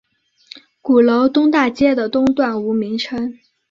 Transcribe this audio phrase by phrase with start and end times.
[0.81, 3.37] 鼓楼东大街的东段无名称。